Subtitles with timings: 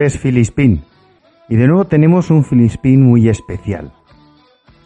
[0.00, 0.84] es Filispín
[1.48, 3.90] y de nuevo tenemos un Filispín muy especial.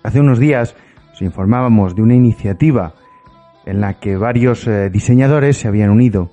[0.03, 0.75] Hace unos días
[1.13, 2.95] os informábamos de una iniciativa
[3.67, 6.31] en la que varios eh, diseñadores se habían unido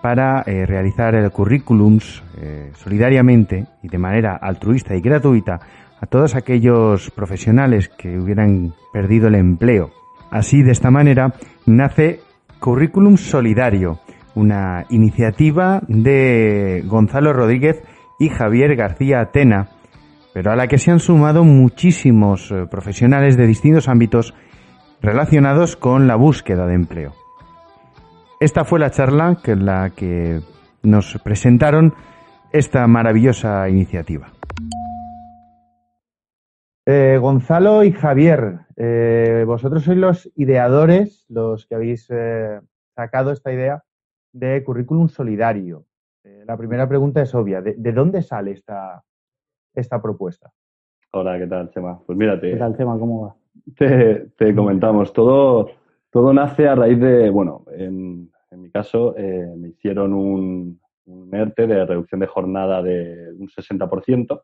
[0.00, 5.58] para eh, realizar el currículums eh, solidariamente y de manera altruista y gratuita
[6.00, 9.90] a todos aquellos profesionales que hubieran perdido el empleo.
[10.30, 11.34] Así, de esta manera,
[11.66, 12.20] nace
[12.60, 13.98] Currículum Solidario,
[14.36, 17.82] una iniciativa de Gonzalo Rodríguez
[18.20, 19.70] y Javier García Atena,
[20.32, 24.34] pero a la que se han sumado muchísimos eh, profesionales de distintos ámbitos
[25.00, 27.14] relacionados con la búsqueda de empleo.
[28.38, 30.40] Esta fue la charla que la que
[30.82, 31.94] nos presentaron
[32.52, 34.28] esta maravillosa iniciativa.
[36.86, 42.08] Eh, Gonzalo y Javier, eh, vosotros sois los ideadores, los que habéis
[42.94, 43.82] sacado esta idea
[44.32, 45.86] de currículum solidario.
[46.40, 47.60] Eh, la primera pregunta es obvia.
[47.60, 49.02] ¿De, dónde sale esta,
[49.74, 50.52] esta propuesta?
[51.12, 52.00] Hola, ¿qué tal, Chema?
[52.06, 52.52] Pues mírate.
[52.52, 52.98] ¿Qué tal, Chema?
[52.98, 53.36] ¿Cómo va?
[53.76, 55.12] Te, comentamos.
[55.12, 55.70] Todo,
[56.10, 61.66] todo nace a raíz de, bueno, en, mi caso, eh, me hicieron un, un ERTE
[61.66, 64.42] de reducción de jornada de un 60%.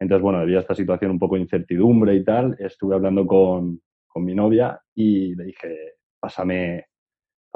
[0.00, 3.80] Entonces, bueno, debido a esta situación un poco de incertidumbre y tal, estuve hablando con,
[4.06, 6.86] con mi novia y le dije, pásame,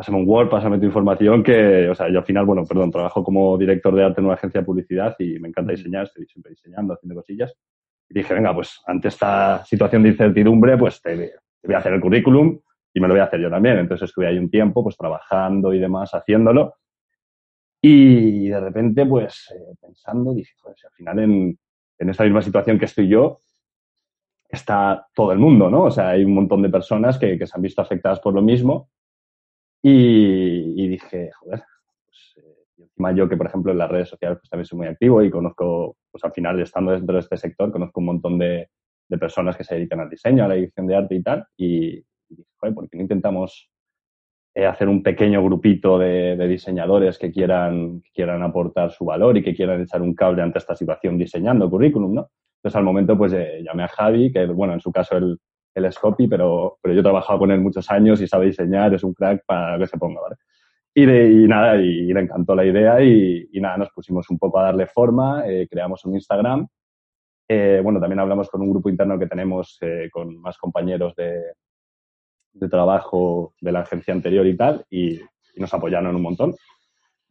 [0.02, 3.22] pásame un Word, pásame tu información, que, o sea, yo al final, bueno, perdón, trabajo
[3.22, 6.50] como director de arte en una agencia de publicidad y me encanta diseñar, estoy siempre
[6.50, 7.54] diseñando, haciendo cosillas.
[8.08, 12.00] Y dije, venga, pues ante esta situación de incertidumbre, pues te, voy a hacer el
[12.00, 12.58] currículum
[12.92, 13.78] y me lo voy a hacer yo también.
[13.78, 16.74] Entonces estuve ahí un tiempo, pues trabajando y demás, haciéndolo.
[17.80, 21.58] Y de repente, pues eh, pensando, dije, pues al final en,
[21.96, 23.38] en esta misma situación que estoy yo,
[24.48, 25.84] está todo el mundo, ¿no?
[25.84, 28.42] O sea, hay un montón de personas que, que se han visto afectadas por lo
[28.42, 28.88] mismo
[29.82, 31.62] y, dije, joder,
[32.06, 34.86] pues, eh, encima yo que, por ejemplo, en las redes sociales pues, también soy muy
[34.86, 38.68] activo y conozco, pues al final, estando dentro de este sector, conozco un montón de,
[39.08, 41.44] de personas que se dedican al diseño, a la edición de arte y tal.
[41.56, 43.68] Y, dije, joder, ¿por qué no intentamos
[44.54, 49.36] eh, hacer un pequeño grupito de, de diseñadores que quieran, que quieran aportar su valor
[49.36, 52.30] y que quieran echar un cable ante esta situación diseñando currículum, ¿no?
[52.56, 55.38] Entonces, al momento, pues eh, llamé a Javi, que, bueno, en su caso él
[55.74, 58.94] él es copy, pero, pero yo he trabajado con él muchos años y sabe diseñar,
[58.94, 60.36] es un crack para que se ponga, ¿vale?
[60.94, 64.58] Y, y nada, y, le encantó la idea y, y, nada, nos pusimos un poco
[64.58, 66.66] a darle forma, eh, creamos un Instagram.
[67.48, 71.40] Eh, bueno, también hablamos con un grupo interno que tenemos eh, con más compañeros de,
[72.52, 75.20] de trabajo de la agencia anterior y tal, y,
[75.56, 76.54] nos apoyaron un montón.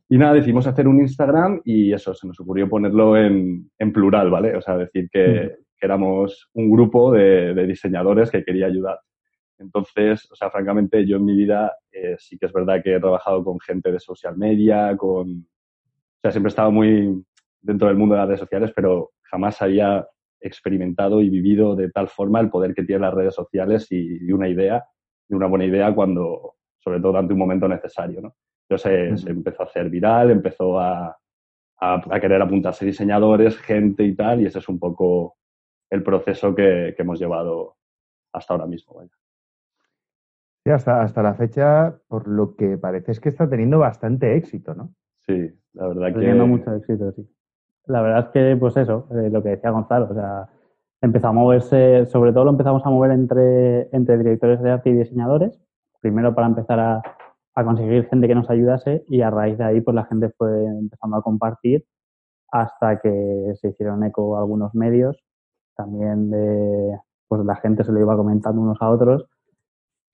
[0.07, 4.29] Y nada, decidimos hacer un Instagram y eso, se nos ocurrió ponerlo en, en plural,
[4.29, 4.55] ¿vale?
[4.55, 5.55] O sea, decir que,
[5.85, 8.99] éramos un grupo de, diseñadores que quería ayudar.
[9.57, 12.99] Entonces, o sea, francamente, yo en mi vida eh, sí que es verdad que he
[12.99, 15.29] trabajado con gente de social media, con...
[15.39, 17.23] O sea, siempre he estado muy
[17.61, 20.07] dentro del mundo de las redes sociales, pero jamás había
[20.39, 24.49] experimentado y vivido de tal forma el poder que tienen las redes sociales y, una
[24.49, 24.83] idea,
[25.29, 28.35] y una buena idea cuando, sobre todo ante un momento necesario, ¿no?
[28.67, 31.15] Entonces se empezó a hacer viral, empezó a,
[31.81, 35.35] a, querer apuntarse diseñadores, gente y tal, y ese es un poco
[35.91, 37.75] el proceso que, hemos llevado
[38.33, 38.95] hasta ahora mismo.
[38.95, 39.11] Vaya.
[40.63, 44.73] Sí, hasta, hasta la fecha, por lo que parece es que está teniendo bastante éxito,
[44.73, 44.93] ¿no?
[45.27, 47.29] Sí, la verdad está Teniendo mucho éxito, sí.
[47.85, 50.47] La verdad es que, pues eso, eh, lo que decía Gonzalo, o sea,
[51.01, 54.93] empezó a moverse, sobre todo lo empezamos a mover entre, entre directores de arte y
[54.93, 55.59] diseñadores,
[55.99, 57.01] primero para empezar a,
[57.55, 60.65] a conseguir gente que nos ayudase y a raíz de ahí, pues la gente fue
[60.65, 61.85] empezando a compartir
[62.51, 65.17] hasta que se hicieron eco algunos medios
[65.81, 69.25] también de, pues la gente se lo iba comentando unos a otros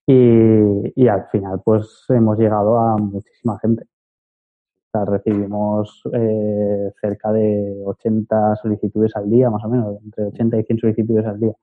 [0.08, 3.84] y, al final pues hemos llegado a muchísima gente.
[3.84, 10.60] O sea, recibimos eh, cerca de 80 solicitudes al día, más o menos, entre 80
[10.60, 11.54] y 100 solicitudes al día.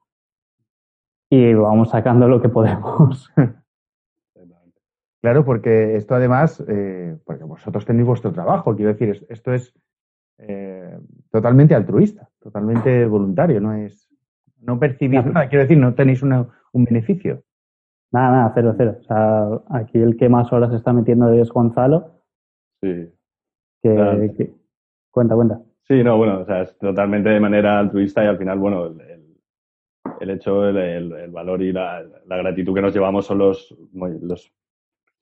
[1.30, 3.30] Y vamos sacando lo que podemos.
[5.24, 9.72] Claro, porque esto además, eh, porque vosotros tenéis vuestro trabajo, quiero decir, esto es
[10.36, 10.63] eh,
[11.34, 14.08] totalmente altruista, totalmente voluntario, no es,
[14.60, 17.42] no percibís nada, quiero decir, no tenéis un beneficio.
[18.12, 18.96] Nada, nada, cero, cero.
[19.00, 22.22] O sea, aquí el que más horas está metiendo es Gonzalo.
[22.80, 23.12] Sí.
[23.82, 24.54] Que,
[25.10, 25.60] cuenta, cuenta.
[25.82, 29.36] Sí, no, bueno, o sea, es totalmente de manera altruista y al final, bueno, el,
[30.20, 34.52] el hecho, el, el, valor y la, la, gratitud que nos llevamos son los, los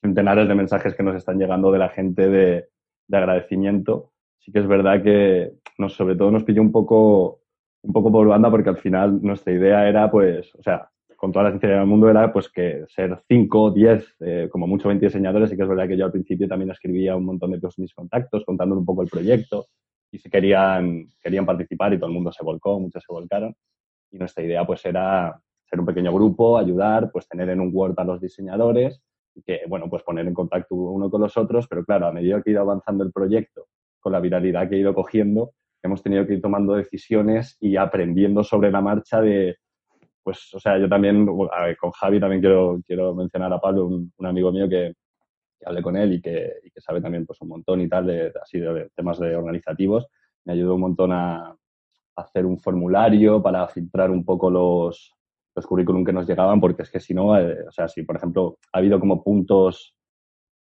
[0.03, 2.69] centenares de mensajes que nos están llegando de la gente de,
[3.09, 4.12] de agradecimiento
[4.43, 7.41] sí que es verdad que nos, sobre todo nos pilló un poco,
[7.83, 11.45] un poco por banda porque al final nuestra idea era, pues, o sea, con toda
[11.45, 15.53] la sinceridad del mundo era pues que ser 5, 10, eh, como mucho 20 diseñadores
[15.53, 17.95] y que es verdad que yo al principio también escribía un montón de cosas mis
[17.95, 19.67] contactos contando un poco el proyecto
[20.11, 23.55] y se querían, querían participar y todo el mundo se volcó, muchos se volcaron.
[24.11, 27.95] Y nuestra idea pues era ser un pequeño grupo, ayudar, pues tener en un Word
[27.99, 29.01] a los diseñadores
[29.47, 32.51] que, bueno, pues poner en contacto uno con los otros, pero claro, a medida que
[32.51, 33.69] ha ido avanzando el proyecto,
[34.03, 38.45] con la viralidad que ha ido cogiendo, hemos tenido que ir tomando decisiones y aprendiendo
[38.45, 39.57] sobre la marcha de,
[40.23, 44.53] pues, o sea, yo también, con Javi también quiero, quiero mencionar a Pablo, un, amigo
[44.53, 44.93] mío que,
[45.65, 48.91] hablé con él y que, sabe también pues un montón y tal de, así de
[48.95, 50.09] temas de organizativos.
[50.45, 51.57] Me ayudó un montón a,
[52.17, 55.15] hacer un formulario para filtrar un poco los,
[55.55, 58.17] los currículum que nos llegaban, porque es que si no, eh, o sea, si por
[58.17, 59.97] ejemplo ha habido como puntos,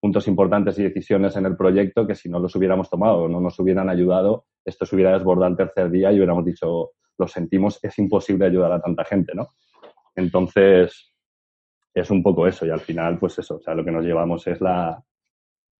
[0.06, 3.58] puntos importantes y decisiones en el proyecto que si no los hubiéramos tomado no nos
[3.58, 7.98] hubieran ayudado, esto se hubiera desbordado el tercer día y hubiéramos dicho, lo sentimos, es
[7.98, 9.48] imposible ayudar a tanta gente, ¿no?
[10.14, 11.12] Entonces,
[11.92, 14.46] es un poco eso y al final, pues eso, o sea, lo que nos llevamos
[14.46, 15.02] es la,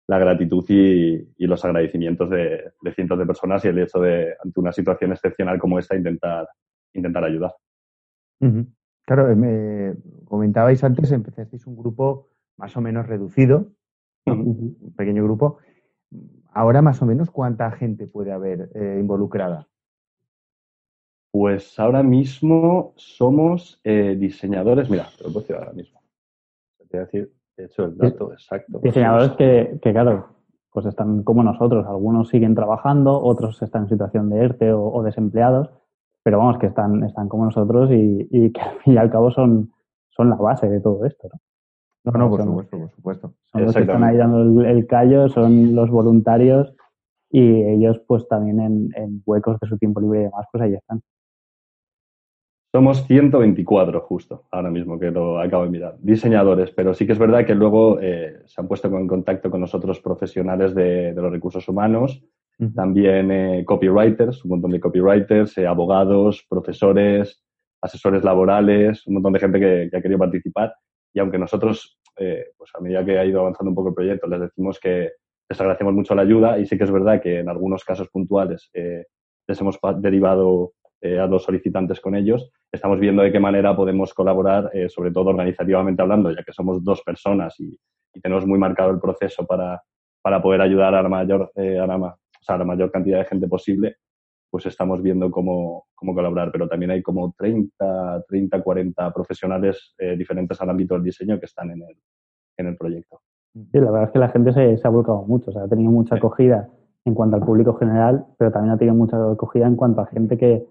[0.07, 4.59] la gratitud y, los agradecimientos de, de, cientos de personas y el hecho de, ante
[4.59, 6.49] una situación excepcional como esta, intentar,
[6.93, 7.53] intentar ayudar.
[9.05, 9.93] Claro, me
[10.25, 12.27] comentabais antes, empezasteis un grupo
[12.57, 13.71] más o menos reducido,
[14.31, 15.57] un pequeño grupo.
[16.53, 19.67] Ahora, más o menos, ¿cuánta gente puede haber eh, involucrada?
[21.31, 26.01] Pues ahora mismo somos eh, diseñadores, mira, te lo puedo decir ahora mismo.
[26.77, 28.79] Te voy a decir, de hecho, el dato exacto.
[28.79, 30.29] Diseñadores que, que, claro,
[30.71, 31.85] pues están como nosotros.
[31.85, 35.69] Algunos siguen trabajando, otros están en situación de ERTE o desempleados
[36.27, 39.71] pero vamos, que están, están como nosotros y, que al fin y al cabo son,
[40.09, 41.39] son la base de todo esto, ¿no?
[42.03, 43.33] No, por supuesto, por supuesto.
[43.51, 46.73] Son los que están ahí dando el, callo, son los voluntarios
[47.29, 51.01] y ellos pues también en, huecos de su tiempo libre y demás, pues ahí están.
[52.73, 57.19] Somos 124 justo, ahora mismo que lo acabo de mirar, diseñadores, pero sí que es
[57.19, 61.31] verdad que luego eh, se han puesto en contacto con nosotros profesionales de, de los
[61.31, 62.23] recursos humanos
[62.75, 67.43] también eh, copywriters, un montón de copywriters, eh, abogados, profesores,
[67.81, 70.73] asesores laborales, un montón de gente que, ha querido participar.
[71.17, 74.27] Y aunque nosotros, eh, pues a medida que ha ido avanzando un poco el proyecto,
[74.27, 75.13] les decimos que
[75.49, 78.69] les agradecemos mucho la ayuda y sí que es verdad que en algunos casos puntuales
[78.73, 84.69] les hemos derivado a los solicitantes con ellos, estamos viendo de qué manera podemos colaborar,
[84.89, 87.75] sobre todo organizativamente hablando, ya que somos dos personas y,
[88.21, 89.81] tenemos muy marcado el proceso para,
[90.21, 93.97] para poder ayudar a la mayor, a la mayor cantidad de gente posible,
[94.49, 96.51] pues estamos viendo cómo, cómo colaborar.
[96.51, 101.45] Pero también hay como 30, 30 40 profesionales eh, diferentes al ámbito del diseño que
[101.45, 101.97] están en el,
[102.57, 103.21] en el proyecto.
[103.53, 105.67] Sí, la verdad es que la gente se, se ha volcado mucho, o sea, ha
[105.67, 106.69] tenido mucha acogida
[107.05, 110.37] en cuanto al público general, pero también ha tenido mucha acogida en cuanto a gente
[110.37, 110.65] que,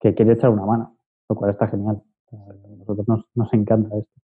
[0.00, 0.96] que quiere echar una mano,
[1.28, 2.02] lo cual está genial.
[2.32, 4.20] A nosotros nos, nos encanta esto.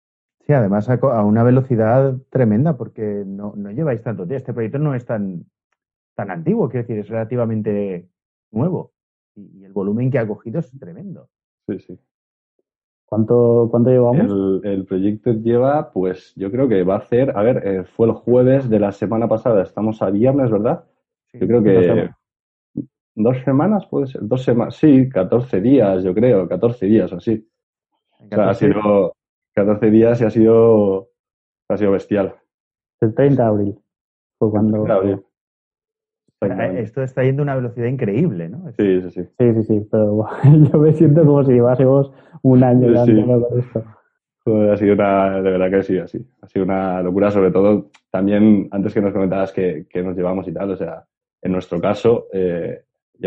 [0.46, 4.38] Sí, además a, una velocidad tremenda, porque no, no lleváis tanto tiempo.
[4.38, 5.44] Este proyecto no es tan,
[6.16, 8.08] tan antiguo, quiero decir, es relativamente
[8.50, 8.91] nuevo.
[9.34, 11.28] Y, el volumen que ha cogido es tremendo.
[11.66, 11.98] Sí, sí.
[13.04, 14.62] ¿Cuánto, cuánto llevamos?
[14.64, 18.14] El, proyecto lleva, pues yo creo que va a hacer, a ver, eh, fue el
[18.14, 20.84] jueves de la semana pasada, estamos a viernes, ¿verdad?
[21.34, 22.10] yo creo que
[23.14, 27.46] dos semanas, puede ser, dos semanas, sí, 14 días, yo creo, 14 días así.
[28.18, 29.14] O sea, ha sido
[29.54, 31.10] 14 días y ha sido,
[31.68, 32.34] ha sido bestial.
[33.00, 33.78] El 30 de abril
[34.38, 34.84] fue cuando...
[36.76, 38.70] Esto está yendo a una velocidad increíble, ¿no?
[38.78, 39.22] Sí, sí, sí.
[39.38, 39.88] Sí, sí, sí.
[39.90, 40.26] Pero
[40.72, 43.22] yo me siento como si llevásemos un año sí.
[43.24, 43.84] con esto.
[44.72, 46.26] ha sido una, de verdad que sí, así.
[46.40, 50.52] Ha sido una locura, sobre todo también antes que nos comentabas que, nos llevamos y
[50.52, 51.04] tal, o sea,
[51.40, 52.82] en nuestro caso, eh,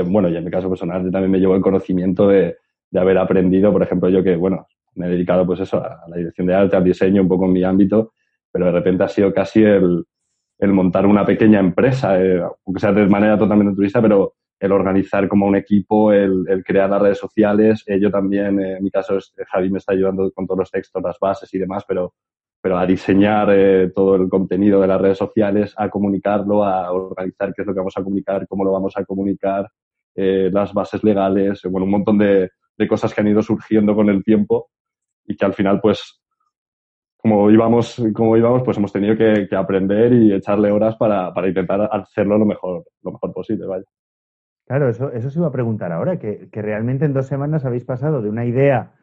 [0.06, 2.58] bueno, y en mi caso personal, yo también me llevo el conocimiento de,
[2.92, 6.18] de, haber aprendido, por ejemplo, yo que, bueno, me he dedicado pues eso, a la
[6.18, 8.14] dirección de arte, al diseño, un poco en mi ámbito,
[8.52, 10.06] pero de repente ha sido casi el,
[10.58, 15.28] el montar una pequeña empresa, eh, aunque sea de manera totalmente turista, pero el organizar
[15.28, 17.84] como un equipo, el, crear las redes sociales.
[17.88, 21.04] Eh, yo también, eh, en mi caso, Javi me está ayudando con todos los textos,
[21.04, 22.14] las bases y demás, pero,
[22.62, 23.50] pero a diseñar
[23.94, 27.80] todo el contenido de las redes sociales, a comunicarlo, a organizar qué es lo que
[27.80, 29.70] vamos a comunicar, cómo lo vamos a comunicar,
[30.16, 34.24] las bases legales, bueno, un montón de, de cosas que han ido surgiendo con el
[34.24, 34.70] tiempo
[35.26, 36.22] y que al final, pues,
[37.26, 42.38] como íbamos, como íbamos, pues hemos tenido que, aprender y echarle horas para, intentar hacerlo
[42.38, 43.84] lo mejor, lo mejor posible, vaya.
[44.68, 48.22] Claro, eso, eso se iba a preguntar ahora, que, realmente en dos semanas habéis pasado
[48.22, 48.94] de una idea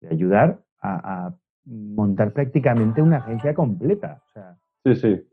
[0.00, 1.32] de ayudar a,
[1.66, 4.24] montar prácticamente una agencia completa.
[4.84, 5.28] sí, sí.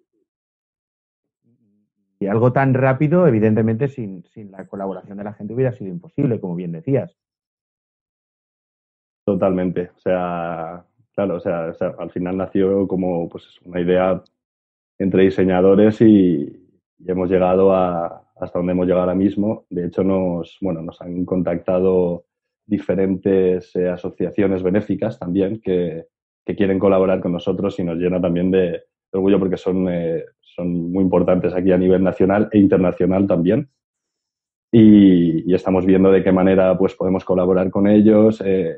[2.19, 6.39] Y algo tan rápido, evidentemente, sin, sin la colaboración de la gente hubiera sido imposible,
[6.39, 7.17] como bien decías.
[9.25, 9.89] Totalmente.
[9.95, 14.21] O sea, Claro, o sea, al final nació como pues, una idea
[14.99, 16.61] entre diseñadores y,
[17.07, 19.65] hemos llegado a, hasta donde hemos llegado ahora mismo.
[19.69, 22.25] De hecho, nos, bueno, nos han contactado
[22.65, 26.07] diferentes eh, asociaciones benéficas también que,
[26.45, 30.91] que, quieren colaborar con nosotros y nos llena también de orgullo porque son, eh, son
[30.91, 33.69] muy importantes aquí a nivel nacional e internacional también.
[34.71, 38.41] Y, y estamos viendo de qué manera pues, podemos colaborar con ellos.
[38.43, 38.77] Eh,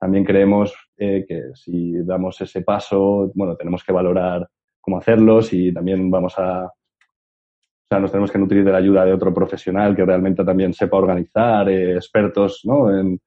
[0.00, 4.48] también creemos que si damos ese paso, bueno, tenemos que valorar
[4.80, 9.04] cómo hacerlos y también vamos a, o sea, nos tenemos que nutrir de la ayuda
[9.04, 12.90] de otro profesional que realmente también sepa organizar, eh, expertos ¿no?
[12.90, 13.20] en,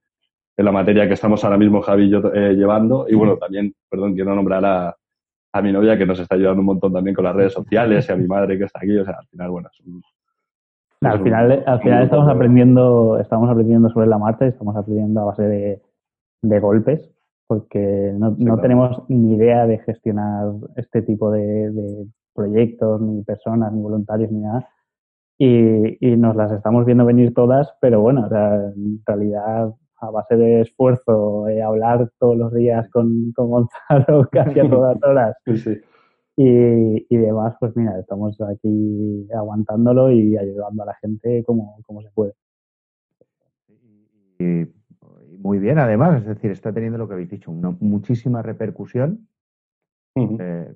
[0.58, 3.06] en, la materia que estamos ahora mismo Javi y yo eh, llevando.
[3.08, 4.96] Y bueno, también, perdón, quiero nombrar a,
[5.51, 8.12] a, mi novia que nos está ayudando un montón también con las redes sociales y
[8.12, 8.98] a mi madre que está aquí.
[8.98, 10.01] O sea, al final, bueno, es un,
[11.01, 15.44] al final, al final estamos aprendiendo, estamos aprendiendo sobre la marcha, estamos aprendiendo a base
[15.44, 15.82] de,
[16.43, 17.09] de golpes,
[17.47, 18.62] porque no, sí, no claro.
[18.62, 24.41] tenemos ni idea de gestionar este tipo de, de, proyectos, ni personas, ni voluntarios, ni
[24.41, 24.67] nada.
[25.38, 30.12] Y, y, nos las estamos viendo venir todas, pero bueno, o sea, en realidad a
[30.12, 33.50] base de esfuerzo, eh, hablar todos los días con, con
[33.89, 35.79] Gonzalo casi a todas horas sí.
[36.35, 42.01] y, y, demás, pues mira, estamos aquí aguantándolo y ayudando a la gente como, como
[42.01, 42.33] se puede.
[44.39, 44.65] Y
[45.43, 49.27] muy bien, además, es decir, está teniendo lo que habéis dicho, una, muchísima repercusión.
[50.15, 50.38] Uh -huh.
[50.39, 50.75] eh,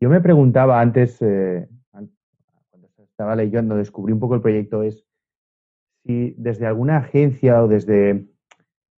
[0.00, 2.10] yo me preguntaba antes, eh, cuando
[3.04, 5.06] estaba leyendo, descubrí un poco el proyecto, es
[6.02, 8.26] si desde alguna agencia o desde,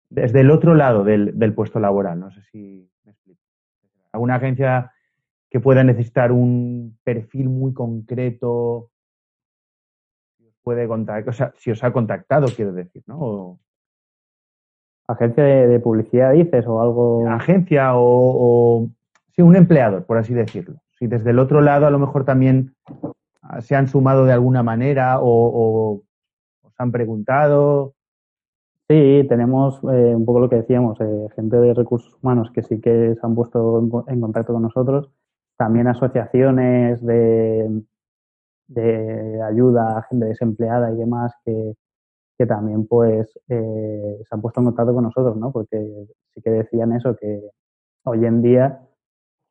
[0.10, 3.42] desde el otro lado del, del puesto laboral, no sé si me explico,
[4.14, 4.94] alguna agencia
[5.50, 8.92] que pueda necesitar un perfil muy concreto,
[10.66, 13.20] puede contactar, o sea, si os ha contactado, quiero decir, ¿no?
[13.20, 13.60] O,
[15.08, 17.30] ¿Agencia de, de, publicidad dices o algo?
[17.30, 18.90] Agencia o, o,
[19.36, 22.74] sí, un empleador, por así decirlo si desde el otro lado a lo mejor también
[23.42, 26.02] ah, se han sumado de alguna manera o, o
[26.64, 27.94] os han preguntado.
[28.88, 32.80] Sí, tenemos eh, un poco lo que decíamos, eh, gente de recursos humanos que sí
[32.80, 35.10] que se han puesto en, en contacto con nosotros,
[35.58, 37.82] también asociaciones de,
[38.68, 41.76] de, ayuda a gente desempleada y demás que,
[42.38, 45.52] que también pues eh, se han puesto en contacto con nosotros, ¿no?
[45.52, 47.50] Porque sí que decían eso, que
[48.04, 48.86] hoy en día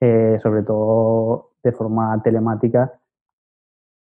[0.01, 3.01] eh, sobre todo de forma telemática,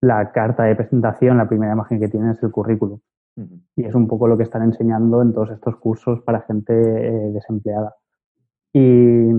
[0.03, 3.01] la carta de presentación, la primera imagen que tienen es el currículum.
[3.37, 3.61] Uh -huh.
[3.77, 7.31] Y es un poco lo que están enseñando en todos estos cursos para gente eh,
[7.33, 7.95] desempleada.
[8.75, 9.31] Y,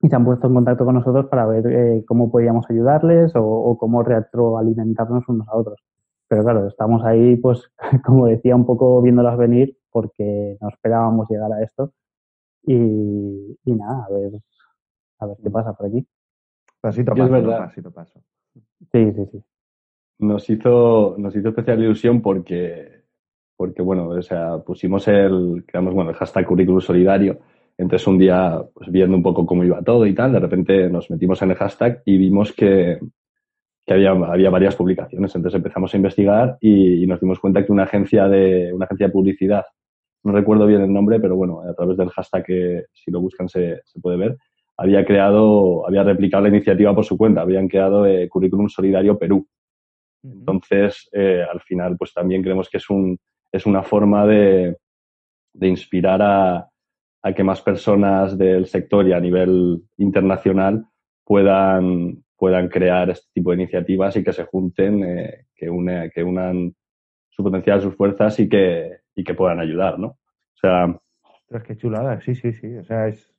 [0.00, 3.44] y, se han puesto en contacto con nosotros para ver eh, cómo podíamos ayudarles o,
[3.44, 5.80] o, cómo retroalimentarnos unos a otros.
[6.28, 7.70] Pero claro, estamos ahí, pues,
[8.04, 11.92] como decía, un poco viéndolas venir porque no esperábamos llegar a esto.
[12.62, 14.40] Y, y nada, a ver
[15.20, 16.06] a ver qué pasa por aquí.
[16.80, 18.20] Pasito a paso, es pasito a paso.
[18.92, 19.44] Sí, sí, sí.
[20.18, 23.04] Nos hizo, nos hizo especial ilusión porque,
[23.56, 27.38] porque bueno, o sea, pusimos el, creamos, bueno, el hashtag currículum solidario.
[27.78, 31.10] Entonces un día, pues viendo un poco cómo iba todo y tal, de repente nos
[31.10, 32.98] metimos en el hashtag y vimos que,
[33.86, 35.34] que había, había varias publicaciones.
[35.34, 39.06] Entonces empezamos a investigar y, y, nos dimos cuenta que una agencia de, una agencia
[39.06, 39.64] de publicidad,
[40.22, 43.48] no recuerdo bien el nombre, pero bueno, a través del hashtag que si lo buscan
[43.48, 44.36] se, se puede ver,
[44.76, 49.46] había creado, había replicado la iniciativa por su cuenta, habían creado eh, Currículum Solidario Perú.
[50.22, 53.18] Entonces, eh, al final, pues también creemos que es, un,
[53.52, 54.76] es una forma de,
[55.52, 56.69] de inspirar a,
[57.22, 60.86] a, que más personas del sector y a nivel internacional
[61.24, 66.22] puedan, puedan crear este tipo de iniciativas y que se junten, eh, que, une, que
[66.22, 66.74] unan
[67.28, 70.08] su potencial, sus fuerzas y que, y que puedan ayudar, ¿no?
[70.08, 70.98] O sea...
[71.64, 72.76] Que chulada, sí, sí, sí.
[72.76, 73.34] O sea, es,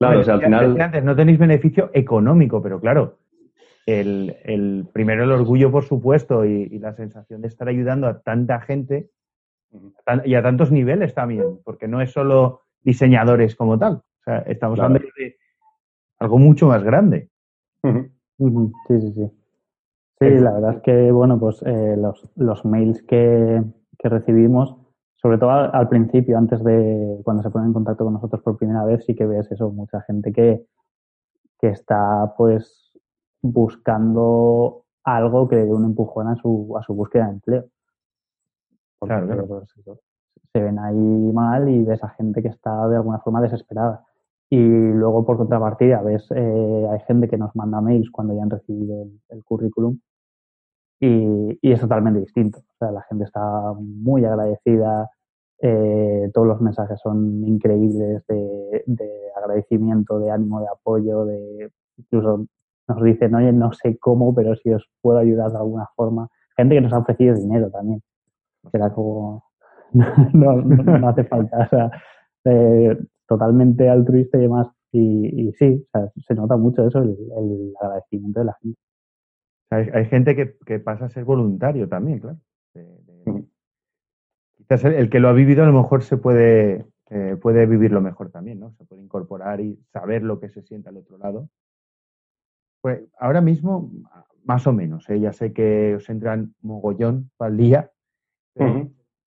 [0.00, 0.80] Claro, o sea, al final.
[0.80, 3.18] Antes, no tenéis beneficio económico, pero claro,
[3.84, 8.20] el, el primero el orgullo, por supuesto, y, y, la sensación de estar ayudando a
[8.22, 9.10] tanta gente
[10.24, 13.94] y a tantos niveles también, porque no es solo diseñadores como tal.
[13.94, 14.94] O sea, estamos claro.
[14.94, 15.36] hablando de
[16.18, 17.30] algo mucho más grande.
[17.82, 19.30] Sí, sí, sí.
[20.20, 23.62] Sí, la verdad es que, bueno, pues eh, los, los mails que,
[23.98, 24.76] que recibimos
[25.20, 28.56] sobre todo al, al, principio, antes de cuando se ponen en contacto con nosotros por
[28.56, 30.66] primera vez, sí que ves eso, mucha gente que,
[31.58, 32.92] que está pues
[33.42, 37.64] buscando algo que le dé un empujón a su, a su búsqueda de empleo.
[38.98, 39.46] Porque, claro, claro.
[39.46, 40.00] Pues,
[40.52, 44.04] se ven ahí mal y ves a gente que está de alguna forma desesperada.
[44.48, 48.50] Y luego, por contrapartida, ves, eh, hay gente que nos manda mails cuando ya han
[48.50, 49.98] recibido el, el currículum
[51.00, 52.58] y, y, es totalmente distinto.
[52.58, 53.40] O sea, la gente está
[53.78, 55.08] muy agradecida,
[55.62, 62.46] eh, todos los mensajes son increíbles de, de, agradecimiento, de ánimo, de apoyo, de incluso
[62.88, 66.28] nos dicen, oye, no sé cómo, pero si os puedo ayudar de alguna forma.
[66.56, 68.02] Gente que nos ha ofrecido dinero también.
[68.70, 69.44] Que era como,
[70.32, 71.90] no, no, hace falta, o sea,
[72.44, 74.68] eh, totalmente altruista y demás.
[74.92, 75.86] Y, sí,
[76.26, 78.80] se nota mucho eso, el, agradecimiento de la gente.
[79.70, 82.38] Hay, gente que, pasa a ser voluntario también, claro.
[84.56, 88.30] Quizás el, que lo ha vivido a lo mejor se puede, eh, puede vivirlo mejor
[88.30, 88.72] también, ¿no?
[88.72, 91.48] Se puede incorporar y saber lo que se siente al otro lado.
[92.80, 93.92] Pues ahora mismo,
[94.44, 95.20] más o menos, ¿eh?
[95.20, 97.90] ya sé que os entran mogollón para el día,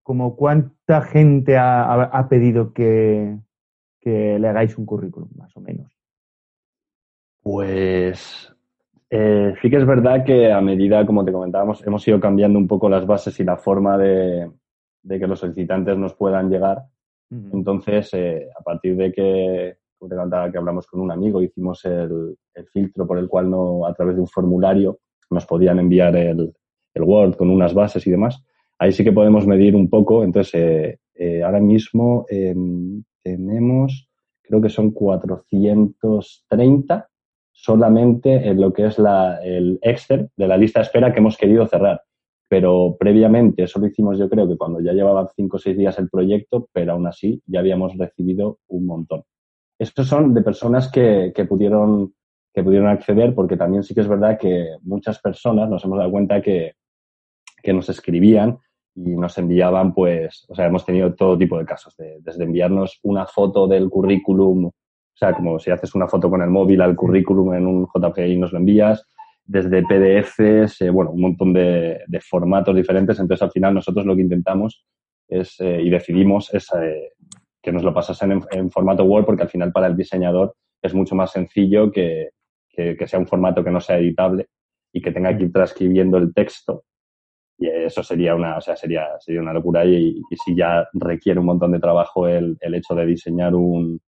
[0.04, 3.40] como cuánta gente ha, pedido que,
[4.04, 5.98] le hagáis un currículum, más o menos.
[7.42, 8.54] Pues
[9.10, 12.68] eh, sí que es verdad que a medida, como te comentábamos, hemos ido cambiando un
[12.68, 14.52] poco las bases y la forma de,
[15.08, 16.84] que los solicitantes nos puedan llegar.
[17.32, 21.84] Entonces, eh, a partir de que, como te contaba, que hablamos con un amigo, hicimos
[21.86, 22.38] el,
[22.72, 25.00] filtro por el cual no, a través de un formulario
[25.32, 26.54] nos podían enviar el,
[26.94, 28.44] el Word con unas bases y demás
[28.84, 30.24] ahí sí que podemos medir un poco.
[30.24, 34.10] Entonces, eh, eh, ahora mismo em, tenemos,
[34.42, 37.10] creo que son 430
[37.52, 41.66] solamente en lo que es el Excel de la lista de espera que hemos querido
[41.66, 42.02] cerrar.
[42.50, 45.98] Pero previamente, eso lo hicimos yo creo que cuando ya llevaban 5 o 6 días
[45.98, 49.24] el proyecto, pero aún así ya habíamos recibido un montón.
[49.80, 52.13] Estos son de personas que, pudieron,
[52.54, 56.12] que pudieron acceder, porque también sí que es verdad que muchas personas nos hemos dado
[56.12, 56.74] cuenta que
[57.66, 58.60] nos escribían
[58.96, 63.26] y nos enviaban, pues, o sea, hemos tenido todo tipo de casos, desde enviarnos una
[63.26, 64.72] foto del currículum, o
[65.16, 68.38] sea, como si haces una foto con el móvil al currículum en un JPG y
[68.38, 69.08] nos lo envías,
[69.46, 73.20] desde PDFs, eh, bueno, un montón de, formatos diferentes.
[73.20, 74.86] Entonces, al final, nosotros lo que intentamos
[75.28, 77.12] es, eh, y decidimos es eh,
[77.62, 81.16] que nos lo pasasen en, formato Word, porque al final para el diseñador es mucho
[81.16, 82.30] más sencillo que,
[82.70, 84.48] que, que sea un formato que no sea editable
[84.92, 86.84] y que tenga que ir transcribiendo el texto
[87.63, 89.86] y eso sería una, o sea, sería, sería una locura.
[89.86, 94.02] Y, si ya requiere un montón de trabajo el, el hecho de diseñar un,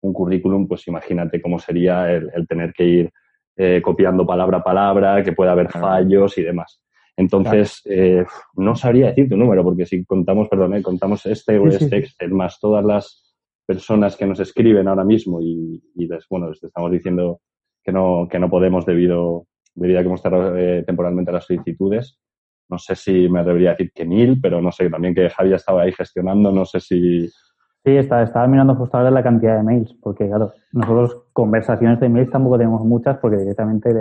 [0.00, 3.12] un, currículum, pues imagínate cómo sería el, el tener que ir
[3.56, 6.80] eh, copiando palabra a palabra, que pueda haber fallos y demás.
[7.16, 11.66] Entonces, eh, no sabría decir tu número, porque si contamos, perdón, eh, contamos este o
[11.66, 13.34] este Excel más todas las
[13.66, 17.40] personas que nos escriben ahora mismo y, y les, bueno, les estamos diciendo
[17.82, 20.54] que no, que no podemos debido, debido a que hemos cerrado
[20.84, 22.20] temporalmente las solicitudes,
[22.68, 25.82] no sé si me debería decir que mil, pero no sé, también que Javi estaba
[25.82, 27.28] ahí gestionando, no sé si...
[27.28, 32.08] Sí, estaba, estaba mirando justo ahora la cantidad de mails, porque claro, nosotros conversaciones de
[32.08, 33.92] mails tampoco tenemos muchas porque directamente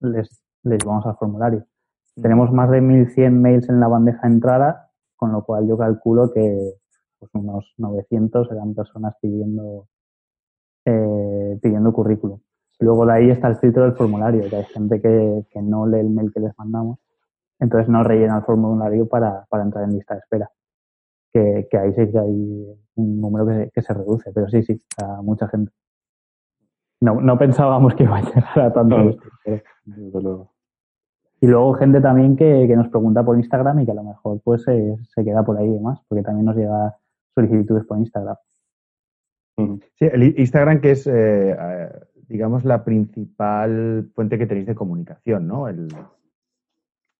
[0.00, 1.64] les, les vamos al formulario.
[2.20, 6.32] Tenemos más de 1.100 mails en la bandeja de entrada, con lo cual yo calculo
[6.32, 6.72] que
[7.20, 9.86] pues unos 900 eran personas pidiendo,
[10.84, 12.40] eh, pidiendo currículum.
[12.80, 16.00] Luego de ahí está el filtro del formulario, que hay gente que, que no lee
[16.00, 16.98] el mail que les mandamos
[17.60, 20.50] entonces no rellena el formulario para, para entrar en lista de espera.
[21.32, 24.80] Que, que, ahí sí que hay un número que, que se reduce, pero sí, sí,
[25.02, 25.72] a mucha gente.
[27.00, 29.16] No, no pensábamos que iba a llegar a tanto.
[31.40, 34.40] Y luego gente también que, que, nos pregunta por Instagram y que a lo mejor
[34.42, 36.96] pues se, se queda por ahí y demás, porque también nos llega
[37.34, 38.36] solicitudes por Instagram.
[39.94, 41.88] Sí, el Instagram que es, eh, eh,
[42.28, 45.68] digamos, la principal fuente que tenéis de comunicación, ¿no?
[45.68, 45.88] El,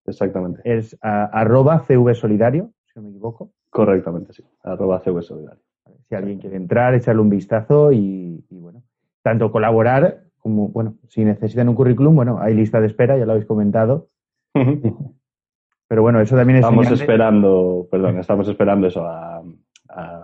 [0.09, 0.61] Exactamente.
[0.65, 3.53] Es arroba CV Solidario, si no me equivoco.
[3.71, 4.45] Correctamente, sí.
[4.63, 5.63] Arroba CV Solidario.
[6.09, 8.83] Si alguien quiere entrar, echarle un vistazo y, bueno,
[9.23, 13.33] tanto colaborar como, bueno, si necesitan un currículum, bueno, hay lista de espera, ya lo
[13.33, 14.09] habéis comentado.
[15.89, 16.65] Pero bueno, eso también es.
[16.65, 19.43] Estamos esperando, perdón, estamos esperando eso a,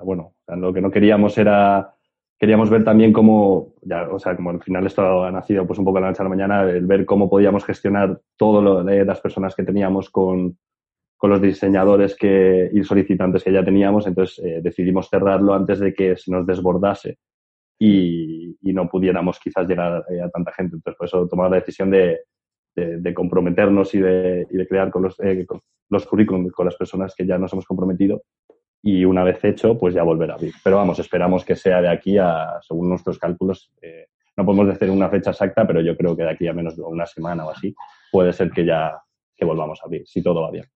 [0.04, 1.93] bueno, lo que no queríamos era
[2.44, 5.84] queríamos ver también cómo, ya, o sea, como al final esto ha nacido pues un
[5.86, 9.18] poco de la noche a la mañana, el ver cómo podíamos gestionar lo de las
[9.22, 10.58] personas que teníamos con,
[11.16, 15.94] con los diseñadores que, y solicitantes que ya teníamos, entonces eh, decidimos cerrarlo antes de
[15.94, 17.16] que se nos desbordase
[17.78, 20.76] y, y no pudiéramos quizás llegar eh, a tanta gente.
[20.76, 22.20] Entonces, por eso tomamos la decisión de,
[22.76, 25.46] de, comprometernos y de, y de crear con los, eh,
[25.88, 28.22] los currículums con las personas que ya nos hemos comprometido
[28.86, 30.52] y una vez hecho, pues ya volver a abrir.
[30.62, 34.90] Pero vamos, esperamos que sea de aquí a, según nuestros cálculos, eh, no podemos decir
[34.90, 37.50] una fecha exacta, pero yo creo que de aquí a menos de una semana o
[37.50, 37.74] así,
[38.12, 39.02] puede ser que ya
[39.34, 40.66] que volvamos a abrir, si todo va bien.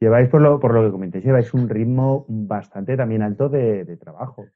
[0.00, 4.46] Lleváis, por lo, por lo que comentéis, lleváis un ritmo bastante también alto de, trabajo.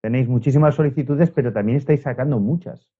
[0.00, 2.90] Tenéis muchísimas solicitudes, pero también estáis sacando muchas.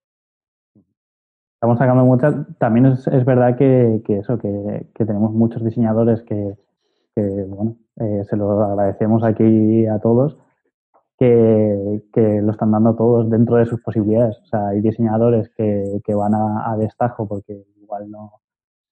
[1.55, 2.33] Estamos sacando muchas.
[2.59, 6.55] También es, verdad que, eso, que, tenemos muchos diseñadores que,
[7.15, 10.37] que bueno, eh, se lo agradecemos aquí a todos,
[11.17, 14.37] que, lo están dando todos dentro de sus posibilidades.
[14.43, 18.33] O sea, hay diseñadores que, que van a, destajo porque igual no,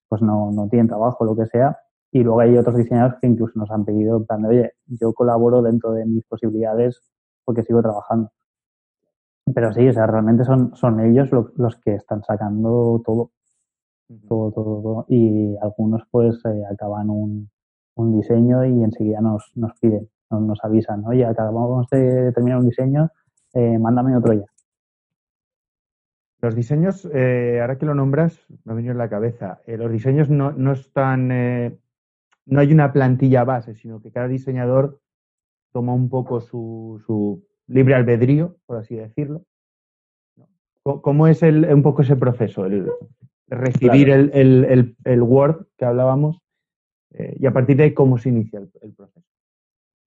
[0.07, 1.77] pues no, no tienen trabajo, lo que sea,
[2.11, 5.61] y luego hay otros diseñadores que incluso nos han pedido, en plan oye, yo colaboro
[5.61, 7.01] dentro de mis posibilidades
[7.43, 8.31] porque sigo trabajando.
[9.53, 13.31] Pero sí, o sea, realmente son, son ellos los que están sacando todo,
[14.27, 15.05] todo, todo, todo.
[15.09, 17.49] Y algunos pues eh, acaban un,
[17.95, 23.09] un diseño y enseguida nos, nos piden nos, avisan, oye, acabamos de terminar un diseño,
[23.53, 24.45] eh, mándame otro ya.
[26.41, 29.61] Los diseños, eh, ahora que lo nombras, me ha venido en la cabeza.
[29.65, 34.99] Eh, los diseños no, no están, no hay una plantilla base, sino que cada diseñador
[35.71, 39.43] toma un poco su, su libre albedrío, por así decirlo.
[40.83, 42.65] ¿Cómo es el, un poco ese proceso?
[42.65, 42.89] El,
[43.47, 46.42] recibir el, el, el, Word que hablábamos
[47.39, 49.27] y a partir de ahí cómo se inicia el, proceso.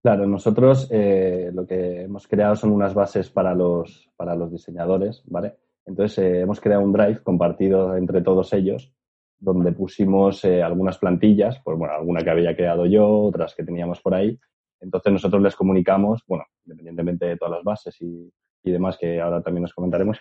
[0.03, 5.23] Claro, nosotros eh, lo que hemos creado son unas bases para los, para los diseñadores,
[5.27, 5.57] ¿vale?
[5.85, 8.93] Entonces eh, hemos creado un drive compartido entre todos ellos
[9.39, 14.01] donde pusimos eh, algunas plantillas, pues bueno, alguna que había creado yo, otras que teníamos
[14.01, 14.39] por ahí.
[14.81, 19.43] Entonces nosotros les comunicamos, bueno, independientemente de todas las bases y, y demás que ahora
[19.43, 20.19] también nos comentaremos,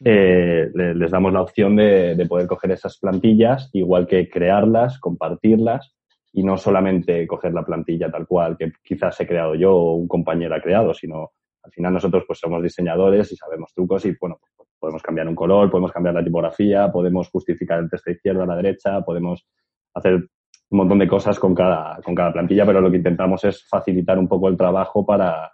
[0.00, 5.94] les damos la opción de, de poder coger esas plantillas, igual que crearlas, compartirlas
[6.34, 10.08] y no solamente coger la plantilla tal cual que quizás he creado yo o un
[10.08, 11.30] compañero ha creado, sino
[11.62, 14.40] al final nosotros pues somos diseñadores y sabemos trucos y bueno,
[14.78, 18.56] podemos cambiar un color, podemos cambiar la tipografía, podemos justificar el texto izquierda a la
[18.56, 19.46] derecha, podemos
[19.94, 23.64] hacer un montón de cosas con cada, con cada plantilla, pero lo que intentamos es
[23.68, 25.52] facilitar un poco el trabajo para,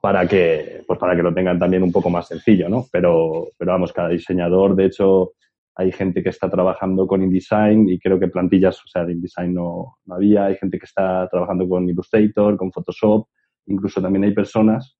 [0.00, 2.86] para que, pues para que lo tengan también un poco más sencillo, ¿no?
[2.92, 5.32] Pero, pero vamos, cada diseñador, de hecho,
[5.76, 9.52] hay gente que está trabajando con InDesign y creo que plantillas, o sea, de InDesign
[9.52, 13.26] no, no había, hay gente que está trabajando con Illustrator, con Photoshop,
[13.66, 14.96] incluso también hay personas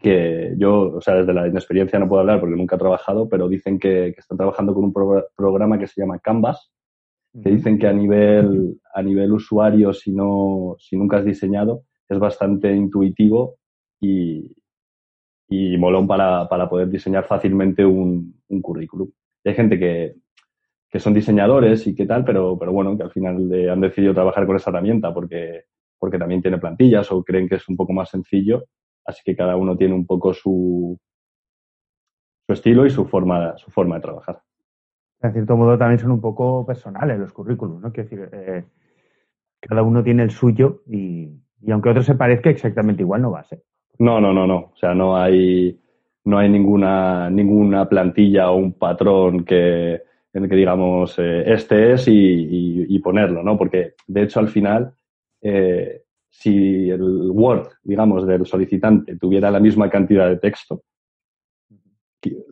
[0.00, 3.48] que yo, o sea, desde la inexperiencia no puedo hablar porque nunca he trabajado, pero
[3.48, 4.92] dicen que, están trabajando con un
[5.36, 6.72] programa que se llama Canvas,
[7.40, 12.18] que dicen que a nivel, a nivel usuario, si, no, si nunca has diseñado, es
[12.18, 13.56] bastante intuitivo
[14.00, 14.54] y,
[15.48, 19.08] y molón para, para poder diseñar fácilmente un, un currículum
[19.44, 20.14] hay gente que,
[20.88, 24.46] que son diseñadores y qué tal, pero, pero bueno, que al final han decidido trabajar
[24.46, 25.64] con esa herramienta porque,
[25.98, 28.64] porque también tiene plantillas o creen que es un poco más sencillo.
[29.04, 30.98] Así que cada uno tiene un poco su,
[32.46, 34.42] su estilo y su forma, su forma de trabajar.
[35.22, 37.92] En cierto modo también son un poco personales los currículums, ¿no?
[37.92, 38.64] Quiero decir, eh,
[39.60, 43.40] cada uno tiene el suyo y, y, aunque otro se parezca exactamente igual, no va
[43.40, 43.62] a ser.
[43.98, 44.72] No, no, no, no.
[44.72, 45.80] O sea, no hay,
[46.24, 51.92] no hay ninguna, ninguna plantilla o un patrón que, en el que digamos eh, este
[51.92, 53.58] es y, ponerlo, ¿no?
[53.58, 54.94] Porque de hecho al final,
[55.40, 60.84] eh, si el Word, digamos, del solicitante tuviera la misma cantidad de texto,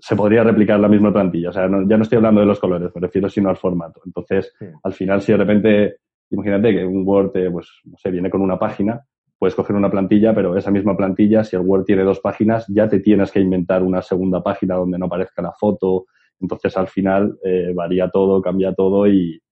[0.01, 1.51] se podría replicar la misma plantilla.
[1.51, 4.01] O sea, ya no estoy hablando de los colores, me refiero sino al formato.
[4.05, 4.53] Entonces,
[4.83, 5.97] al final, si de repente,
[6.31, 9.01] imagínate que un Word, eh, pues, no sé, viene con una página,
[9.40, 12.87] puedes coger una plantilla, pero esa misma plantilla, si el Word tiene dos páginas, ya
[12.90, 16.05] te tienes que inventar una segunda página donde no aparezca la foto.
[16.38, 19.42] Entonces, al final, eh, varía todo, cambia todo y,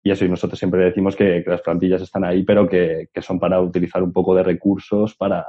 [0.00, 0.24] y eso.
[0.24, 4.12] Y nosotros siempre decimos que, las plantillas están ahí, pero que, son para utilizar un
[4.12, 5.44] poco de recursos para,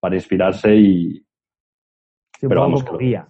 [0.00, 1.24] para inspirarse y.
[2.40, 3.28] pero vamos, como guía.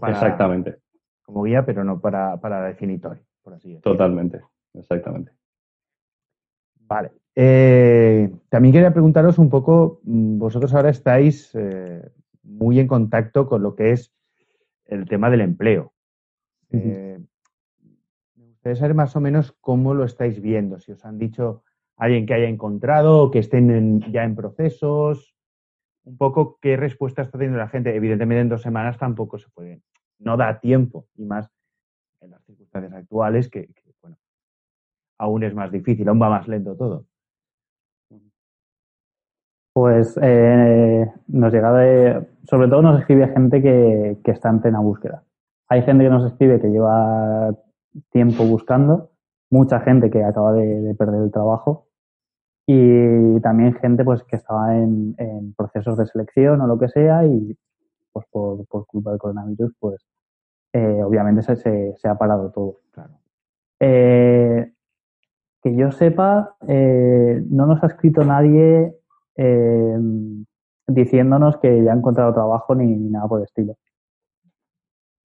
[0.00, 0.78] para, exactamente.
[1.20, 3.92] Como guía, pero no para, para definitorio, por así decirlo.
[3.92, 4.40] Totalmente,
[4.72, 5.32] exactamente.
[6.76, 7.10] Vale.
[7.40, 12.02] Eh, también quería preguntaros un poco, mm, vosotros ahora estáis eh,
[12.42, 14.12] muy en contacto con lo que es
[14.86, 15.92] el tema del empleo.
[16.72, 17.20] Eh,
[18.34, 21.62] me gustaría saber más o menos cómo lo estáis viendo, si os han dicho
[21.96, 25.36] alguien que haya encontrado que estén ya en procesos,
[26.02, 27.94] un poco qué respuesta está teniendo la gente.
[27.94, 29.80] Evidentemente en dos semanas tampoco se puede,
[30.18, 31.48] no da tiempo y más
[32.20, 34.18] en las circunstancias actuales que, que bueno,
[35.18, 37.06] aún es más difícil, aún va más lento todo.
[39.78, 45.22] Pues eh, nos llega de, sobre todo nos escribe gente que, está en plena búsqueda.
[45.68, 47.54] Hay gente que nos escribe que lleva
[48.10, 49.12] tiempo buscando,
[49.50, 51.86] mucha gente que acaba de, perder el trabajo
[52.66, 55.14] y también gente pues que estaba en,
[55.56, 57.56] procesos de selección o lo que sea y
[58.12, 60.04] pues por, culpa del coronavirus pues
[60.72, 62.80] eh, obviamente se, se, ha parado todo.
[62.90, 63.12] Claro.
[63.78, 64.72] Eh,
[65.62, 68.97] que yo sepa, no nos ha escrito nadie
[69.38, 69.96] eh,
[70.88, 73.76] diciéndonos que ya ha encontrado trabajo ni, nada por el estilo.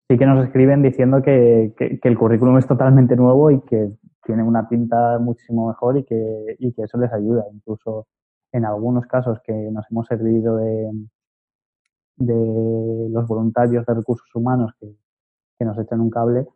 [0.08, 3.90] Sí que nos escriben diciendo que, el currículum es totalmente nuevo y que
[4.24, 7.44] tiene una pinta muchísimo mejor y que, eso les ayuda.
[7.52, 8.06] Incluso
[8.52, 10.90] en algunos casos que nos hemos servido de,
[12.16, 14.94] de los voluntarios de recursos humanos que,
[15.58, 16.46] que nos echan un cable,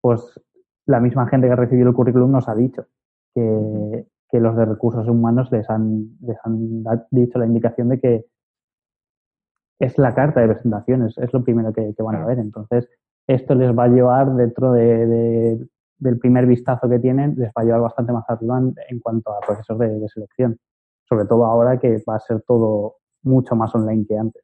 [0.00, 0.40] pues
[0.86, 2.86] la misma gente que ha recibido el currículum nos ha dicho
[3.34, 8.26] que, que los de recursos humanos les han, les han dicho la indicación de que
[9.78, 12.38] es la carta de presentaciones, es lo primero que, van a ver.
[12.38, 12.88] Entonces,
[13.26, 15.58] esto les va a llevar dentro de,
[15.98, 19.40] del primer vistazo que tienen, les va a llevar bastante más arriba en, cuanto a
[19.40, 20.58] procesos de, selección.
[21.08, 24.42] Sobre todo ahora que va a ser todo mucho más online que antes.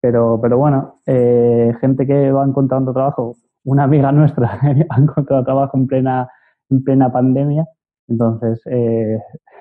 [0.00, 5.76] Pero, pero bueno, eh, gente que va encontrando trabajo, una amiga nuestra ha encontrado trabajo
[5.76, 6.28] en plena,
[6.70, 7.66] en plena pandemia
[8.08, 9.18] entonces, eh,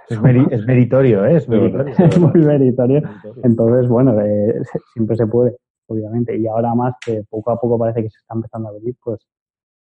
[0.10, 1.38] es, meritorio, ¿eh?
[1.38, 1.94] Es, meritorio.
[1.98, 3.02] es muy meritorio.
[3.44, 4.62] Entonces, bueno, eh,
[4.94, 6.38] siempre se puede, obviamente.
[6.38, 9.26] Y ahora más que poco a poco parece que se está empezando a abrir, pues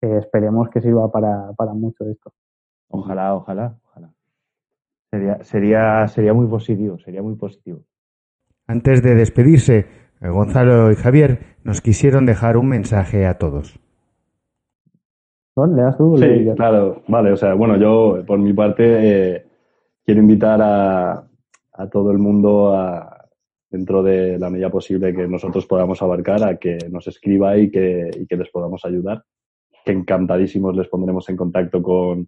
[0.01, 2.31] eh, esperemos que sirva para, para mucho esto.
[2.89, 4.13] Ojalá, ojalá, ojalá.
[5.11, 7.81] Sería, sería, sería muy positivo, sería muy positivo.
[8.67, 9.85] Antes de despedirse,
[10.21, 13.79] Gonzalo y Javier nos quisieron dejar un mensaje a todos.
[15.55, 16.17] ¿Le das tú?
[16.17, 17.01] Sí, claro.
[17.07, 19.45] Vale, o sea, bueno, yo por mi parte eh,
[20.03, 21.23] quiero invitar a,
[21.73, 23.25] a, todo el mundo a,
[23.69, 28.11] dentro de la medida posible que nosotros podamos abarcar a que nos escriba y que,
[28.19, 29.23] y que les podamos ayudar.
[29.85, 32.27] Que encantadísimos les pondremos en contacto con,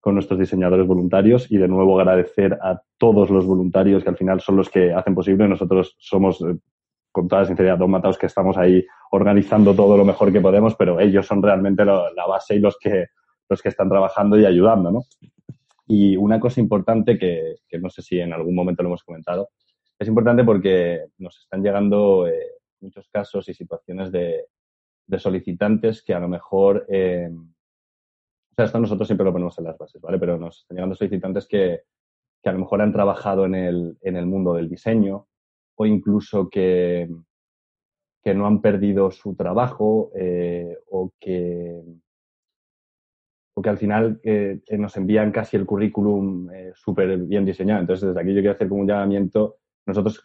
[0.00, 4.40] con nuestros diseñadores voluntarios y de nuevo agradecer a todos los voluntarios que al final
[4.40, 5.48] son los que hacen posible.
[5.48, 6.58] Nosotros somos eh,
[7.12, 11.00] con toda sinceridad, dos matados que estamos ahí organizando todo lo mejor que podemos, pero
[11.00, 13.06] ellos son realmente la base y los que,
[13.48, 15.02] los que están trabajando y ayudando, ¿no?
[15.86, 19.50] Y una cosa importante que, que, no sé si en algún momento lo hemos comentado,
[19.98, 24.44] es importante porque nos están llegando eh, muchos casos y situaciones de,
[25.06, 29.64] de, solicitantes que a lo mejor, eh, o sea, esto nosotros siempre lo ponemos en
[29.64, 30.18] las bases, ¿vale?
[30.18, 31.80] Pero nos están llegando solicitantes que,
[32.42, 35.26] que a lo mejor han trabajado en el, en el mundo del diseño
[35.76, 37.08] o incluso que,
[38.22, 41.82] que no han perdido su trabajo eh, o, que,
[43.64, 47.80] al final eh, nos envían casi el currículum eh, súper bien diseñado.
[47.80, 49.56] Entonces, desde aquí yo quiero hacer como un llamamiento.
[49.86, 50.22] Nosotros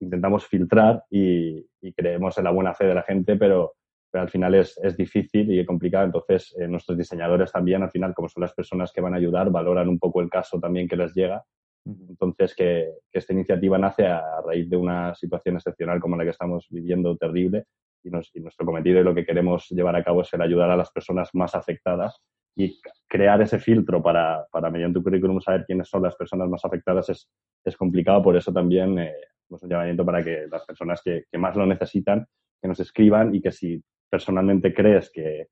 [0.00, 1.64] intentamos filtrar y,
[1.96, 3.74] creemos en la buena fe de la gente, pero,
[4.10, 6.06] pero al final es, es, difícil y complicado.
[6.06, 9.88] Entonces, nuestros diseñadores también, al final, como son las personas que van a ayudar, valoran
[9.88, 11.44] un poco el caso también que les llega
[11.84, 16.66] entonces, que, esta iniciativa nace a raíz de una situación excepcional como la que estamos
[16.70, 17.64] viviendo, terrible,
[18.02, 20.90] y, nuestro cometido y lo que queremos llevar a cabo es el ayudar a las
[20.90, 22.20] personas más afectadas
[22.56, 26.64] y crear ese filtro para, para mediante un currículum saber quiénes son las personas más
[26.64, 27.28] afectadas es,
[27.64, 29.14] es complicado, por eso también eh,
[29.48, 32.26] un llamamiento para que las personas que, que más lo necesitan,
[32.60, 35.48] que nos escriban y que si personalmente crees que,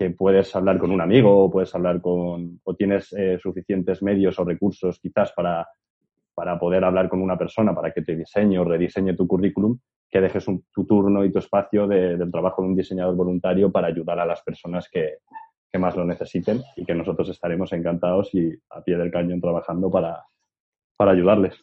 [0.00, 4.38] que puedes hablar con un amigo o puedes hablar con, o tienes eh, suficientes medios
[4.38, 5.68] o recursos quizás para,
[6.32, 9.78] para poder hablar con una persona para que te diseñe o rediseñe tu currículum,
[10.10, 14.18] que dejes tu turno y tu espacio del trabajo de un diseñador voluntario para ayudar
[14.20, 15.18] a las personas que,
[15.70, 19.90] que, más lo necesiten y que nosotros estaremos encantados y a pie del cañón trabajando
[19.90, 20.24] para,
[20.96, 21.62] para ayudarles.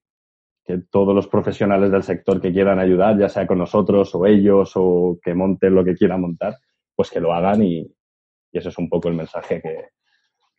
[0.91, 5.19] todos los profesionales del sector que quieran ayudar, ya sea con nosotros o ellos o
[5.21, 6.57] que monten lo que quieran montar,
[6.95, 9.89] pues que lo hagan y, y ese es un poco el mensaje que,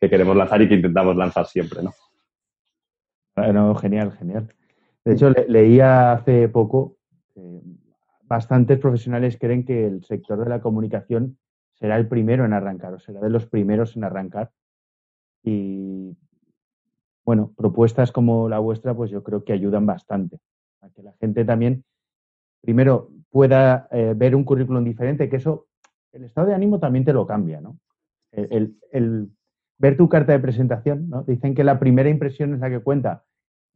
[0.00, 1.92] que queremos lanzar y que intentamos lanzar siempre, ¿no?
[3.76, 4.54] Genial, genial.
[5.04, 6.96] De hecho, leía hace poco,
[8.24, 11.38] bastantes profesionales creen que el sector de la comunicación
[11.74, 14.50] será el primero en arrancar, o será de los primeros en arrancar.
[15.42, 16.16] Y
[17.24, 20.38] bueno, propuestas como la vuestra, pues yo creo que ayudan bastante
[20.80, 21.84] a que la gente también,
[22.60, 25.66] primero, pueda eh, ver un currículum diferente, que eso,
[26.12, 27.78] el estado de ánimo también te lo cambia, ¿no?
[28.32, 28.76] El,
[29.80, 31.22] ver tu carta de presentación, ¿no?
[31.24, 33.24] Dicen que la primera impresión es la que cuenta.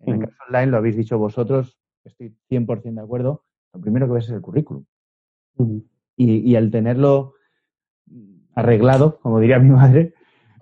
[0.00, 4.12] En el caso online, lo habéis dicho vosotros, estoy 100% de acuerdo, lo primero que
[4.12, 4.84] ves es el currículum.
[6.16, 7.34] y, y, al tenerlo
[8.54, 10.14] arreglado, como diría mi madre,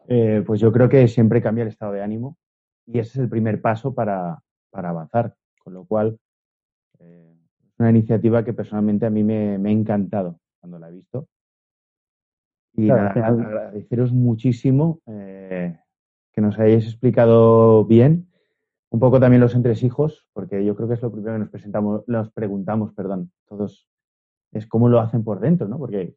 [0.07, 2.37] eh, pues yo creo que siempre cambia el estado de ánimo
[2.87, 5.35] y ese es el primer paso para, avanzar.
[5.59, 6.19] Con lo cual,
[6.99, 11.29] eh, es una iniciativa que personalmente a mí me, ha encantado cuando la he visto.
[12.75, 15.79] Y agradeceros muchísimo eh,
[16.33, 18.29] que nos hayáis explicado bien,
[18.91, 22.03] un poco también los entresijos, porque yo creo que es lo primero que nos presentamos,
[22.07, 23.89] nos preguntamos, perdón, todos,
[24.53, 25.79] es cómo lo hacen por dentro, ¿no?
[25.79, 26.15] Porque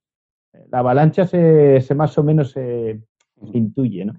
[0.71, 3.01] la avalancha se, más o menos se,
[3.53, 4.13] intuye, ¿no?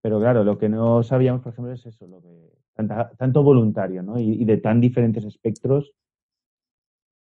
[0.00, 4.18] Pero claro, lo que no sabíamos, por ejemplo, es eso, lo que tanto voluntario, ¿no?
[4.18, 5.92] Y, de tan diferentes espectros.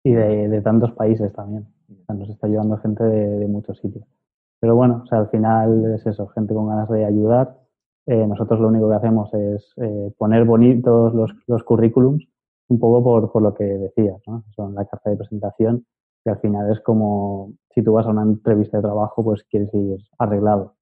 [0.04, 1.68] Y de, tantos países también.
[2.08, 4.06] Nos está ayudando gente de, muchos sitios.
[4.60, 7.58] Pero bueno, o sea, al final es eso, gente con ganas de ayudar.
[8.06, 12.28] Eh, nosotros lo único que hacemos es eh, poner bonitos los, los currículums,
[12.68, 14.44] un poco por, por lo que decías, ¿no?
[14.56, 15.86] Son la carta de presentación
[16.24, 19.74] que al final es como si tú vas a una entrevista de trabajo, pues quieres
[19.74, 20.76] ir arreglado.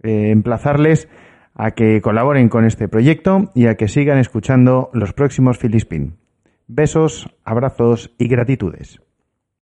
[0.02, 1.08] Eh, emplazarles
[1.54, 6.16] a que colaboren con este proyecto y a que sigan escuchando los próximos Filispin.
[6.70, 9.00] Besos, abrazos y gratitudes.